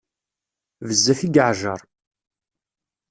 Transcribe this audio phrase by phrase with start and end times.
[0.87, 1.79] Bezzaf i iɛǧǧer.